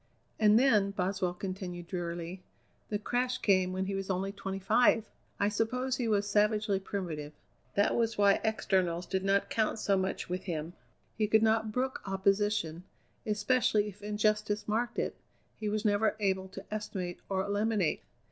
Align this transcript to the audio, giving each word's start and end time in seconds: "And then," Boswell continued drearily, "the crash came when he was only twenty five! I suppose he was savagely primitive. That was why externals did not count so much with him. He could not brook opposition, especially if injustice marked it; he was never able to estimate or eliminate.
"And 0.39 0.57
then," 0.57 0.89
Boswell 0.89 1.35
continued 1.35 1.85
drearily, 1.85 2.41
"the 2.89 2.97
crash 2.97 3.37
came 3.37 3.71
when 3.71 3.85
he 3.85 3.93
was 3.93 4.09
only 4.09 4.31
twenty 4.31 4.57
five! 4.57 5.11
I 5.39 5.47
suppose 5.47 5.95
he 5.97 6.07
was 6.07 6.27
savagely 6.27 6.79
primitive. 6.79 7.33
That 7.75 7.95
was 7.95 8.17
why 8.17 8.41
externals 8.43 9.05
did 9.05 9.23
not 9.23 9.51
count 9.51 9.77
so 9.77 9.95
much 9.97 10.27
with 10.27 10.45
him. 10.45 10.73
He 11.19 11.27
could 11.27 11.43
not 11.43 11.71
brook 11.71 12.01
opposition, 12.07 12.83
especially 13.27 13.89
if 13.89 14.01
injustice 14.01 14.67
marked 14.67 14.97
it; 14.97 15.15
he 15.55 15.69
was 15.69 15.85
never 15.85 16.15
able 16.19 16.47
to 16.47 16.65
estimate 16.73 17.19
or 17.29 17.43
eliminate. 17.45 18.01